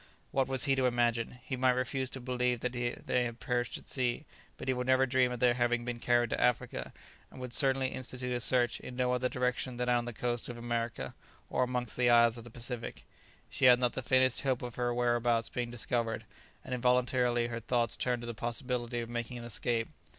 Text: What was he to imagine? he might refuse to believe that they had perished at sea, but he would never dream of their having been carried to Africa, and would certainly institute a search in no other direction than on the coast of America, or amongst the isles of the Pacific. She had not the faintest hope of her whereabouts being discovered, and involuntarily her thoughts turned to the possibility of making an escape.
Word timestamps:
What 0.31 0.47
was 0.47 0.63
he 0.63 0.73
to 0.73 0.87
imagine? 0.87 1.37
he 1.45 1.55
might 1.55 1.73
refuse 1.77 2.09
to 2.09 2.19
believe 2.19 2.61
that 2.61 2.71
they 2.71 3.23
had 3.23 3.39
perished 3.39 3.77
at 3.77 3.87
sea, 3.87 4.25
but 4.57 4.67
he 4.67 4.73
would 4.73 4.87
never 4.87 5.05
dream 5.05 5.31
of 5.31 5.39
their 5.39 5.53
having 5.53 5.85
been 5.85 5.99
carried 5.99 6.31
to 6.31 6.41
Africa, 6.41 6.91
and 7.29 7.39
would 7.39 7.53
certainly 7.53 7.89
institute 7.89 8.33
a 8.35 8.39
search 8.39 8.79
in 8.79 8.95
no 8.95 9.13
other 9.13 9.29
direction 9.29 9.77
than 9.77 9.89
on 9.89 10.05
the 10.05 10.11
coast 10.11 10.49
of 10.49 10.57
America, 10.57 11.13
or 11.51 11.61
amongst 11.61 11.97
the 11.97 12.09
isles 12.09 12.35
of 12.35 12.43
the 12.43 12.49
Pacific. 12.49 13.05
She 13.47 13.65
had 13.65 13.77
not 13.79 13.93
the 13.93 14.01
faintest 14.01 14.41
hope 14.41 14.63
of 14.63 14.73
her 14.73 14.91
whereabouts 14.91 15.49
being 15.49 15.69
discovered, 15.69 16.25
and 16.65 16.73
involuntarily 16.73 17.45
her 17.49 17.59
thoughts 17.59 17.95
turned 17.95 18.23
to 18.23 18.25
the 18.25 18.33
possibility 18.33 19.01
of 19.01 19.07
making 19.11 19.37
an 19.37 19.43
escape. 19.43 19.87